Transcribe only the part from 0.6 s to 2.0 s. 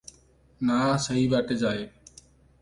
ନାଆ ସେହି ବାଟେ ଯାଏ।